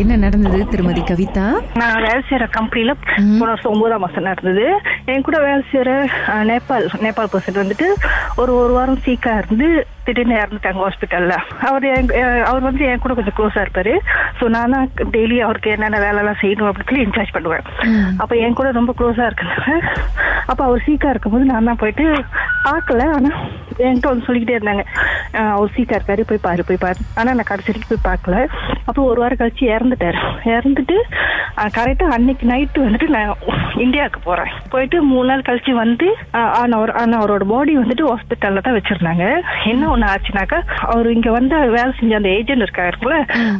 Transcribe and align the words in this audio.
என்ன 0.00 0.14
நடந்தது 0.22 0.60
திருமதி 0.70 1.02
கவிதா? 1.08 1.44
நான் 1.80 2.00
வேலை 2.04 2.20
செய்யற 2.28 2.44
கம்பெனில 2.56 2.92
போன 3.02 3.50
வருஷம் 3.50 3.72
ஒன்பதாம் 3.72 4.02
மாசம் 4.04 4.26
நடந்தது. 4.28 4.64
என் 5.12 5.24
கூட 5.26 5.36
வேலை 5.44 5.60
செய்யற 5.72 5.90
நேபாள் 6.48 6.86
நேபாள் 7.04 7.30
பர்சன் 7.34 7.60
வந்துட்டு 7.62 7.88
ஒரு 8.42 8.52
ஒரு 8.62 8.72
வாரம் 8.78 9.02
சீக்கா 9.04 9.32
இருந்து 9.42 9.68
திடீர்னு 10.06 10.40
இறந்துட்டாங்க 10.40 10.82
ஹாஸ்பிட்டல்ல 10.84 11.34
அவர் 11.68 11.86
அவர் 12.48 12.66
வந்து 12.68 12.88
என் 12.92 13.02
கூட 13.04 13.14
கொஞ்சம் 13.18 13.36
க்ளோஸா 13.38 13.62
இருப்பாரு. 13.64 13.94
ஸோ 14.38 14.46
நான் 14.56 14.74
தான் 14.76 14.90
டெய்லி 15.16 15.38
அவருக்கு 15.46 15.74
என்னென்ன 15.76 16.00
வேலை 16.06 16.18
எல்லாம் 16.22 16.40
செய்யணும் 16.42 16.68
அப்படின்னு 16.70 16.90
சொல்லி 16.90 17.06
இன்சார்ஜ் 17.06 17.34
பண்ணுவேன். 17.36 17.64
அப்ப 18.24 18.34
என் 18.46 18.58
கூட 18.60 18.70
ரொம்ப 18.80 18.94
க்ளோஸா 19.00 19.28
இருக்கனால 19.30 19.78
அப்ப 20.50 20.60
அவர் 20.68 20.86
சீக்கா 20.88 21.12
இருக்கும்போது 21.14 21.46
நான் 21.52 21.70
தான் 21.70 21.82
போயிட்டு 21.84 22.06
பார்க்கல. 22.68 23.04
ஆனா 23.18 23.30
என்கிட்ட 23.84 24.10
வந்து 24.10 24.26
சொல்லிக்கிட்டே 24.26 24.58
இருந்தாங்க. 24.58 24.84
அவர் 25.50 25.74
சீக்கா 25.74 25.96
இருக்காரு. 25.96 26.22
போய் 26.22 26.42
பாரு 26.42 26.62
போய் 26.64 26.82
பாரு. 26.82 26.98
ஆனா 27.18 27.30
நான் 27.32 27.48
கடைசி 27.48 27.70
வரைக்கும் 27.70 27.92
போய் 27.92 28.06
பார்க்கல. 28.08 28.36
அப்போ 28.86 29.00
ஒரு 29.04 29.20
வாரம் 29.20 29.40
கழிச்சு 29.40 29.64
இறந்துட்டாரு. 29.72 30.18
இறந்துட்டு 30.52 30.96
கரெக்டா 31.74 32.06
அன்னைக்கு 32.14 32.44
நைட்டு 32.46 32.84
வந்துட்டு 32.84 33.08
நான் 33.08 33.34
இந்தியாவுக்கு 33.84 34.20
போறேன். 34.20 34.50
போயிட்டு 34.72 34.96
மூணு 35.04 35.26
நாள் 35.28 35.46
கழிச்சு 35.46 35.72
வந்து 35.76 36.06
அஹ், 36.34 36.52
ஆனா 36.58 36.76
அவர் 36.76 36.92
ஆனா 36.94 37.18
அவரோட 37.20 37.44
பாடி 37.46 37.72
வந்துட்டு 37.78 38.08
ஹாஸ்பிட்டல்ல 38.10 38.60
தான் 38.60 38.76
வச்சிருந்தாங்க. 38.76 39.24
என்ன 39.66 39.88
ஒண்ணு 39.88 40.06
ஆச்சுனாக்கா 40.06 40.58
அவர் 40.88 41.08
இங்க 41.10 41.30
வந்து 41.30 41.42
வேலை 41.76 41.92
செஞ்ச 41.98 42.14
அந்த 42.16 42.30
ஏஜென்ட் 42.38 42.64
இருக்காருல்ல 42.66 43.18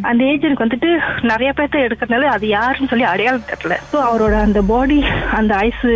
அந்த 0.09 0.23
ஏஜென்ட் 0.33 0.63
வந்துட்டு 0.65 0.91
நிறைய 1.25 1.51
பேர்த்த 1.53 1.87
எடுக்கிறதுனால 1.87 2.31
அது 2.35 2.47
யாருன்னு 2.51 2.91
சொல்லி 2.93 3.07
அடையாளம் 3.13 3.49
தெரியல. 3.51 3.77
ஸோ 3.93 3.99
அவரோட 4.09 4.35
அந்த 4.45 4.63
பாடி 4.65 4.99
அந்த 5.35 5.55
ஐஸ் 5.67 5.87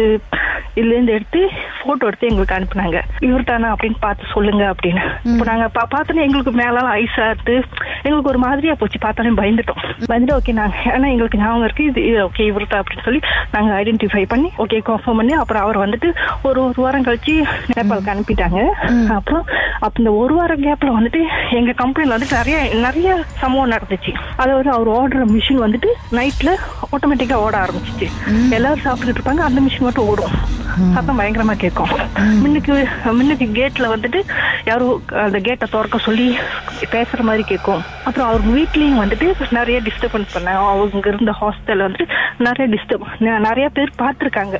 இதுல 0.78 0.92
இருந்து 0.92 1.12
எடுத்து 1.12 1.48
போட்டோ 1.84 2.06
எடுத்து 2.06 2.28
எங்களுக்கு 2.28 2.54
அனுப்புனாங்க. 2.54 3.00
இவர் 3.20 3.44
தானே 3.44 3.64
அப்படின்னு 3.64 3.94
பார்த்து 4.00 4.24
சொல்லுங்க 4.32 4.74
அப்படின்னு. 4.74 5.00
இப்போ 5.24 5.44
நாங்க 5.44 5.70
பா- 5.74 5.94
பார்த்தோன்னே 5.94 6.22
எங்களுக்கு 6.22 6.50
மேலாம் 6.50 6.94
ஐஸா 6.94 7.30
இருந்து 7.30 7.68
எங்களுக்கு 8.02 8.28
ஒரு 8.28 8.38
மாதிரியா 8.38 8.74
போச்சு. 8.78 8.98
பார்த்தோன்னே 8.98 9.36
பயந்துட்டோம். 9.36 9.94
பயந்துட்டு 10.08 10.36
ஓகே 10.38 10.52
நாங்க 10.52 10.76
ஏன்னா 10.84 11.10
எங்களுக்கு 11.10 11.38
ஞாபகம் 11.38 11.64
இருக்கு. 11.64 11.84
இது 11.84 12.00
ஓகே 12.00 12.40
இவர் 12.40 12.66
தான் 12.66 12.82
அப்படின்னு 12.82 13.02
சொல்லி 13.02 13.20
நாங்க 13.52 13.80
ஐடென்டிஃபை 13.80 14.24
பண்ணி 14.28 14.50
ஓகே 14.58 14.80
கன்ஃபார்ம் 14.86 15.16
பண்ணி 15.16 15.32
அப்புறம் 15.32 15.62
அவர் 15.62 15.88
வந்துட்டு 15.88 16.14
ஒரு 16.42 16.64
ஒரு 16.64 16.72
வாரம் 16.76 17.04
கழிச்சு 17.04 17.44
நேபாளுக்கு 17.76 18.08
அனுப்பிட்டாங்க. 18.08 18.64
அப்புறம் 19.10 19.44
அப்ப 19.72 19.92
இந்த 19.98 20.12
ஒரு 20.12 20.34
வாரம் 20.34 20.62
கேப்ல 20.62 20.88
வந்துட்டு 21.00 21.24
எங்க 21.50 21.72
கம்பெனில 21.72 22.18
வந்துட்டு 22.18 22.32
நிறைய 22.32 22.74
நிறைய 22.74 23.22
சம்பவம் 23.24 23.70
நடந்துச்சு. 23.70 24.14
அதாவது 24.36 24.70
அவர் 24.70 24.88
ஓடுற 24.88 25.28
மிஷின் 25.30 25.62
வந்துட்டு 25.62 25.86
நைட்ல 26.12 26.54
ஆட்டோமேட்டிக்கா 26.92 27.34
ஓட 27.34 27.58
ஆரம்பிச்சிச்சு. 27.58 28.06
எல்லாரும் 28.50 28.84
சாப்பிட்டுட்டு 28.84 29.16
இருப்பாங்க. 29.16 29.36
அந்த 29.36 29.60
மிஷின் 29.60 29.80
மட்டும் 29.80 30.06
ஓடும். 30.06 30.66
சத்தம் 30.94 31.20
பயங்கரமா 31.20 31.56
கேட்கும். 31.56 31.88
முன்னுக்கு 32.40 32.88
முன்னுக்கு 33.04 33.44
கேட்ல 33.44 33.78
வந்துட்டு 33.78 34.22
யாரும் 34.64 35.02
அந்த 35.06 35.38
கேட்டை 35.38 35.68
திறக்க 35.70 35.98
சொல்லி 35.98 36.38
பேசுற 36.90 37.20
மாதிரி 37.20 37.42
கேட்கும். 37.42 37.82
அப்புறம் 38.04 38.28
அவர் 38.28 38.40
வீட்லயும் 38.40 39.00
வந்துட்டு 39.00 39.32
நிறைய 39.50 39.80
டிஸ்டர்பன்ஸ் 39.80 40.26
பண்ணாங்க 40.34 40.68
அவங்க 40.68 40.98
இருந்த 41.04 41.34
ஹாஸ்டல்ல 41.40 41.54
வந்துட்டு 41.66 42.08
நிறைய 42.38 42.76
டிஸ்டர்ப் 42.76 43.38
நிறைய 43.38 43.68
பேர் 43.68 43.90
பார்த்திருக்காங்க. 43.98 44.54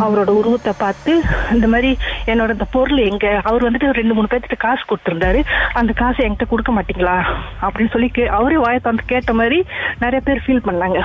அவரோட 0.00 0.26
உருவத்தை 0.26 0.72
பார்த்து 0.78 1.22
இந்த 1.52 1.68
மாதிரி 1.68 1.96
என்னோட 2.26 2.52
இந்த 2.52 2.64
பொருள் 2.70 2.96
எங்க? 2.96 3.40
அவர் 3.44 3.70
வந்துட்டு 3.70 3.92
ரெண்டு 3.92 4.14
மூணு 4.14 4.26
பேர்த்துட்டு 4.30 4.56
காசு 4.58 4.82
கொடுத்திருந்தாரு. 4.88 5.44
அந்த 5.72 5.92
காசை 5.92 6.28
என்கிட்ட 6.28 6.46
கொடுக்க 6.48 6.72
மாட்டீங்களா? 6.72 7.24
அப்படின்னு 7.62 7.90
சொல்லி 7.90 8.10
கே- 8.14 8.26
அவரே 8.26 8.56
வாயை 8.56 8.80
தந்து 8.82 9.02
கேட்ட 9.06 9.32
மாதிரி 9.32 9.64
நிறைய 9.98 10.20
பேர் 10.24 10.42
ஃபீல் 10.46 10.66
பண்ணாங்க. 10.66 11.04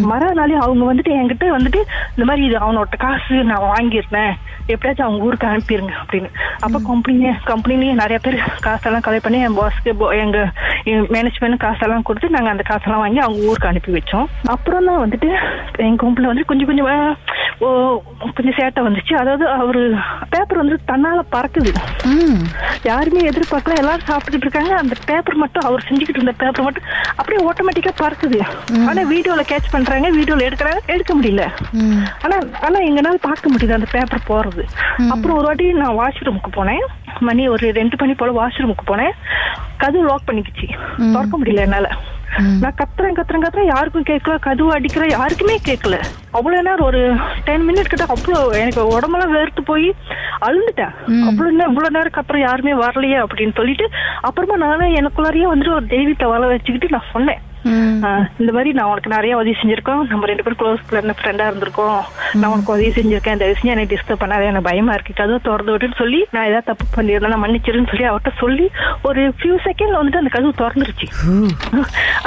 மறுநாளே 0.00 0.54
அவங்க 0.54 0.94
வந்துட்டு 0.94 1.14
என்கிட்ட 1.14 1.44
வந்துட்டு 1.44 1.80
இந்த 2.08 2.24
மாதிரி 2.24 2.46
இது 2.46 2.58
அவனோட 2.58 2.96
காசு 2.98 3.34
நான் 3.34 3.74
வாங்கியிருந்தேன். 3.96 4.34
எப்படியாச்சும் 4.72 5.06
அவங்க 5.06 5.26
ஊருக்கு 5.26 5.46
அனுப்பிடுங்க 5.46 5.92
அப்படின்னு. 6.02 6.30
அப்ப 6.64 6.80
கம்பெனி 6.90 7.18
கம்பெனிலேயே 7.50 7.94
நிறைய 8.02 8.18
பேர் 8.24 8.36
காசெல்லாம் 8.66 9.04
கலெக்ட் 9.06 9.26
பண்ணி 9.26 9.38
என் 9.46 9.58
பாஸ்க்கு 9.58 9.92
எங்க 10.22 10.38
மேனேஜ்மெண்ட் 11.14 11.62
காசெல்லாம் 11.64 12.06
கொடுத்து 12.08 12.34
நாங்க 12.36 12.50
அந்த 12.54 12.64
காசெல்லாம் 12.70 13.02
வாங்கி 13.04 13.20
அவங்க 13.24 13.48
ஊருக்கு 13.50 13.70
அனுப்பி 13.70 13.92
வச்சோம். 13.98 14.26
அப்புறம் 14.54 14.88
தான் 14.90 15.02
வந்துட்டு 15.04 15.30
எங்க 15.86 15.98
கம்பெனில 16.04 16.32
வந்து 16.32 16.48
கொஞ்சம் 16.50 16.70
கொஞ்சம் 16.70 16.90
கொஞ்சம் 18.30 18.56
சேட்டை 18.56 18.80
வந்துச்சு 18.84 19.12
அதாவது 19.14 19.44
அவரு 19.54 19.82
பேப்பர் 20.30 20.60
வந்து 20.62 20.76
தன்னால 20.86 21.20
பறக்குது 21.30 21.70
யாருமே 22.84 23.20
எதிர்பார்க்கல 23.28 23.78
எல்லாரும் 23.78 24.08
சாப்பிட்டுட்டு 24.08 24.46
இருக்காங்க 24.46 24.72
அந்த 24.76 24.94
பேப்பர் 25.06 25.36
மட்டும் 25.36 25.66
அவர் 25.66 25.86
செஞ்சுக்கிட்டு 25.86 26.20
இருந்த 26.20 26.34
பேப்பர் 26.36 26.66
மட்டும் 26.66 26.86
அப்படியே 27.16 27.40
ஆட்டோமேட்டிக்கா 27.44 27.92
பறக்குது 27.96 28.40
ஆனா 28.82 29.04
வீடியோல 29.12 29.44
கேட்ச் 29.48 29.72
பண்றாங்க 29.72 30.10
வீடியோல 30.10 30.46
எடுக்கிறாங்க 30.48 30.82
எடுக்க 30.88 31.14
முடியல 31.14 31.44
ஆனா 32.22 32.36
ஆனா 32.60 32.78
எங்கனால 32.80 33.18
பார்க்க 33.22 33.52
முடியுது 33.52 33.78
அந்த 33.78 33.90
பேப்பர் 33.92 34.28
போறது 34.28 34.64
அப்புறம் 35.10 35.36
ஒரு 35.38 35.46
வாட்டி 35.46 35.68
நான் 35.74 35.98
வாஷ்ரூமுக்கு 35.98 36.52
போனேன் 36.56 36.84
மணி 37.20 37.42
ஒரு 37.48 37.66
ரெண்டு 37.72 37.96
மணி 38.00 38.14
போல 38.14 38.32
வாஷ்ரூமுக்கு 38.32 38.84
போனேன் 38.84 39.14
கதவு 39.76 40.04
லாக் 40.04 40.28
பண்ணிக்கிச்சு 40.28 40.68
திறக்க 41.06 41.34
முடியல 41.38 41.66
என்னால 41.66 41.88
நான் 42.62 42.78
கத்துறேன் 42.80 43.16
கத்துறேன் 43.18 43.44
கத்துறேன். 43.44 43.70
யாருக்கும் 43.74 44.08
கேட்கல 44.10 44.36
கதவு 44.46 44.70
அடிக்கிறேன் 44.76 45.14
யாருக்குமே 45.16 45.56
கேட்கல. 45.68 45.96
அவ்வளவு 46.38 46.66
நேரம் 46.68 46.86
ஒரு 46.86 47.00
டென் 47.48 47.66
மினிட் 47.68 47.92
கிட்ட 47.92 48.06
அவ்வளோ 48.14 48.40
எனக்கு 48.62 48.82
உடம்பெல்லாம் 48.96 49.34
வேர்த்து 49.36 49.62
போய் 49.70 49.88
அழுந்துட்டேன். 50.48 50.94
அவ்வளவு 51.28 51.56
நேரம் 51.58 51.72
இவ்வளவு 51.74 51.96
நேரம் 51.98 52.16
கத்துறேன் 52.18 52.46
யாருமே 52.48 52.74
வரலையே 52.84 53.18
அப்படின்னு 53.24 53.58
சொல்லிட்டு 53.60 53.88
அப்புறமா 54.28 54.56
நானே 54.66 54.88
எனக்குள்ளாரியே 55.00 55.50
வந்துட்டு 55.52 55.76
ஒரு 55.80 55.86
தெய்வத்தை 55.96 56.28
வள 56.34 56.46
வச்சுக்கிட்டு 56.46 56.94
நான் 56.96 57.12
சொன்னேன். 57.16 57.42
இந்த 58.40 58.50
மாதிரி 58.56 58.70
நான் 58.78 58.90
உனக்கு 58.92 59.14
நிறைய 59.14 59.36
உதவி 59.40 59.54
செஞ்சிருக்கோம். 59.60 60.02
நம்ம 60.10 60.26
ரெண்டு 60.30 60.44
பேரும் 60.46 60.60
க்ளோஸ் 60.62 60.82
ஃப்ரெண்டா 61.20 61.46
இருந்திருக்கோம். 61.50 62.00
நான் 62.40 62.50
உனக்கு 62.54 62.74
உதவி 62.74 62.90
செஞ்சிருக்கேன். 62.98 63.40
தயவு 63.40 63.56
செஞ்சு 63.58 63.72
என்னை 63.74 63.86
டிஸ்டர்ப் 63.92 64.22
பண்ணாத. 64.22 64.48
எனக்கு 64.50 64.68
பயமா 64.68 64.92
இருக்கு. 64.96 65.18
கதவு 65.20 65.40
திறந்து 65.46 65.72
விட்டுன்னு 65.74 66.00
சொல்லி 66.02 66.20
நான் 66.34 66.48
ஏதாவது 66.50 66.68
தப்பு 66.70 66.84
பண்ணியிருந்தேன் 66.96 67.34
நான் 67.34 67.44
மன்னிச்சிருன்னு 67.44 67.90
சொல்லி 67.92 68.06
அவர்கிட்ட 68.10 68.32
சொல்லி 68.42 68.66
ஒரு 69.08 69.22
ஃபியூ 69.38 69.54
செகண்ட்ல 69.66 70.00
வந்துட்டு 70.00 70.22
அந்த 70.22 70.32
கதவு 70.36 70.52
திறந்துருச்சு. 70.62 71.08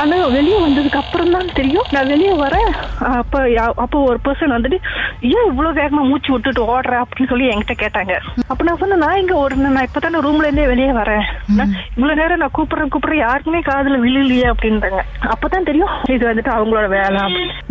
ஆனா 0.01 0.17
வெளியே 0.38 0.59
வந்ததுக்கு 0.66 1.01
அப்புறம் 1.03 1.33
தான் 1.35 1.53
தெரியும். 1.59 1.88
நான் 1.95 2.11
வெளியே 2.13 2.33
வரேன். 2.45 2.71
அப்ப 3.21 3.44
அப்போ 3.83 3.97
ஒரு 4.09 4.19
பர்சன் 4.25 4.56
வந்துட்டு 4.57 4.79
ஏன் 5.35 5.47
இவ்வளவு 5.51 5.77
வேகமா 5.81 6.03
மூச்சு 6.09 6.29
விட்டுட்டு 6.33 6.61
ஓடுற? 6.73 6.95
அப்படின்னு 7.03 7.31
சொல்லி 7.33 7.50
என்கிட்ட 7.51 7.75
கேட்டாங்க. 7.83 8.13
அப்ப 8.51 8.61
நான் 8.67 8.81
சொன்னேன் 8.81 9.03
நான் 9.06 9.19
இங்க 9.23 9.35
ஓடுனேன் 9.44 9.75
நான் 9.77 9.88
இப்பதானே 9.89 10.23
ரூம்ல 10.27 10.47
இருந்தே 10.47 10.67
வெளியே 10.73 10.91
வரேன். 11.01 11.25
இவ்வளவு 11.97 12.19
நேரம் 12.21 12.41
நான் 12.44 12.56
கூப்பிடுறேன் 12.57 12.94
கூப்பிடுறேன். 12.94 13.23
யாருக்குமே 13.25 13.61
காதுல 13.71 13.97
விழுலையே 14.06 14.47
அப்படின்றாங்க 14.53 15.01
அப்பதான் 15.29 15.63
தெரியும் 15.63 15.91
இது 16.09 16.23
வந்துட்டு 16.28 16.51
அவங்களோட 16.53 16.88
வேலை. 16.90 17.22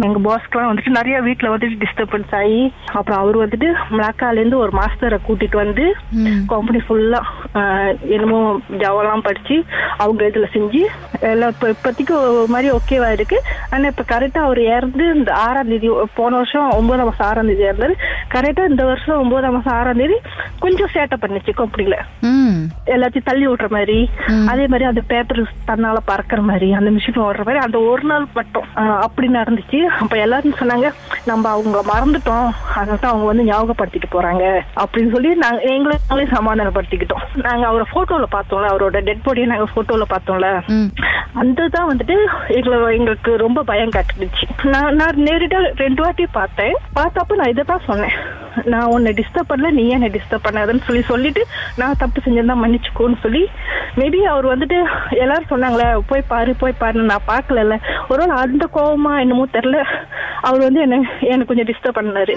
எங்க 0.04 0.18
பாஸ்க்குலாம் 0.26 0.70
வந்துட்டு 0.70 0.90
நிறைய 0.90 1.16
வீட்டுல 1.20 1.50
வந்துட்டு 1.50 1.80
டிஸ்டர்பன்ஸ் 1.80 2.34
ஆகி 2.34 2.60
அப்புறம் 2.92 3.18
அவர் 3.18 3.36
வந்துட்டு 3.36 3.68
மலாக்கால 3.90 4.32
இருந்து 4.32 4.58
ஒரு 4.58 4.72
மாஸ்டரை 4.72 5.18
கூட்டிட்டு 5.26 5.56
வந்து 5.56 5.84
கம்பெனி 6.46 6.78
ஃபுல்லா 6.78 7.20
என்னமோ 8.08 8.60
ஜாவெல்லாம் 8.78 9.22
படிச்சு 9.22 9.64
அவங்க 9.96 10.24
இதுல 10.24 10.46
செஞ்சு 10.52 10.82
எல்லாம் 11.20 11.52
இப்ப 11.54 11.68
இப்போதைக்கு 11.68 12.10
ஒரு 12.10 12.46
மாதிரி 12.48 12.68
ஓகேவா 12.76 13.12
இருக்கு. 13.12 13.42
ஆனா 13.70 13.86
இப்ப 13.86 14.04
கரெக்டா 14.12 14.38
அவர் 14.38 14.60
இறந்து 14.60 15.14
இந்த 15.14 15.34
ஆறாம் 15.34 15.68
தேதி 15.68 15.88
போன 16.14 16.36
வருஷம் 16.36 16.70
ஒன்பதாம் 16.70 17.04
மாசம் 17.04 17.26
ஆறாம் 17.26 17.46
தேதி 17.46 17.62
இறந்தாரு. 17.62 17.94
கரெக்டா 18.34 18.68
இந்த 18.68 18.84
வருஷம் 18.84 19.18
ஒன்பதாம் 19.18 19.52
மாசம் 19.52 19.72
ஆறாம் 19.72 19.96
தேதி 19.96 20.18
கொஞ்சம் 20.60 20.92
சேட்டை 20.94 21.16
பண்ணுச்சு 21.20 21.54
கம்பெனில 21.54 21.96
ம். 22.22 22.58
எல்லாத்தையும் 22.86 23.28
தள்ளி 23.30 23.46
விட்டுற 23.48 23.68
மாதிரி 23.68 24.10
அதே 24.46 24.66
மாதிரி 24.66 24.84
அந்த 24.84 25.00
பேப்பர் 25.06 25.42
தன்னால 25.66 25.96
பறக்கிற 26.04 26.40
மாதிரி 26.40 26.72
அந்த 26.72 26.90
மிஷின் 26.90 27.22
ஓடுற 27.26 27.44
மாதிரி 27.44 27.58
அந்த 27.58 27.78
ஒரு 27.78 28.02
நாள் 28.02 28.26
மட்டும் 28.34 28.66
அப்படி 29.00 29.28
நடந்துச்சு. 29.28 29.80
அப்ப 29.84 30.16
எல்லாரும் 30.16 30.58
சொன்னாங்க 30.58 30.88
நம்ம 31.24 31.48
அவங்க 31.48 31.78
மறந்துட்டோம். 31.92 32.48
அதனால 32.74 33.08
அவங்க 33.08 33.26
வந்து 33.26 33.44
ஞாபகப்படுத்திட்டு 33.44 34.08
போறாங்க. 34.12 34.44
அப்படின்னு 34.82 35.12
சொல்லி 35.12 35.34
நாங்க 35.34 35.60
எங்களை 35.60 35.96
நாங்களே 36.08 36.26
சமாதானப்படுத்திக்கிட்டோம். 36.36 37.24
நாங்க 37.46 37.64
அவரை 37.70 37.86
போட்டோல 37.92 38.26
பார்த்தோம்ல 38.34 38.70
அவரோட 38.72 38.98
டெட் 39.08 39.24
பாடியை 39.26 39.46
நாங்க 39.52 39.66
போட்டோல 39.74 40.04
பார்த்தோம்ல. 40.12 40.48
அந்த 41.40 41.66
தான் 41.74 41.88
வந்துட்டு 41.90 42.16
எங்களை 42.56 42.76
எங்களுக்கு 42.98 43.30
ரொம்ப 43.44 43.62
பயம் 43.70 43.94
காட்டுச்சு. 43.96 44.46
நான் 44.74 44.96
நான் 45.00 45.22
நேரிட்டா 45.28 45.58
ரெண்டு 45.84 46.00
வாட்டி 46.04 46.24
பார்த்தேன். 46.38 46.76
பார்த்தப்ப 46.98 47.38
நான் 47.40 47.52
இதை 47.54 47.64
தான் 47.72 47.86
சொன்னேன். 47.88 48.14
நான் 48.72 48.90
உன்னை 48.94 49.10
டிஸ்டர்ப் 49.18 49.50
பண்ணல 49.50 49.70
நீ 49.78 49.84
என்னை 49.96 50.08
டிஸ்டர்ப் 50.16 50.46
பண்ணாதுன்னு 50.46 50.86
சொல்லி 50.86 51.02
சொல்லிட்டு 51.10 51.42
நான் 51.80 52.00
தப்பு 52.02 52.22
செஞ்சிருந்தா 52.24 52.56
மன்னிச்சுக்கோன்னு 52.62 53.18
சொல்லி 53.24 53.42
மேபி 54.00 54.20
அவர் 54.32 54.46
வந்துட்டு 54.52 54.78
எல்லாரும் 55.22 55.52
சொன்னாங்களே 55.52 55.88
போய் 56.10 56.28
பாரு 56.32 56.54
போய் 56.62 56.80
பாரு 56.82 57.10
நான் 57.12 57.28
பார்க்கல 57.32 57.78
ஒருவேளை 58.08 58.34
அந்த 58.44 58.64
கோவமா 58.76 59.12
என்னமோ 59.24 59.46
தெரியல. 59.58 59.78
அவர் 60.48 60.66
வந்து 60.66 60.82
என்ன 60.86 60.96
எனக்கு 61.32 61.50
கொஞ்சம் 61.52 61.70
டிஸ்டர்ப் 61.70 61.98
பண்ணாரு. 62.00 62.36